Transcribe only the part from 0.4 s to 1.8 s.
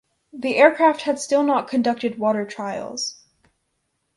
aircraft had still not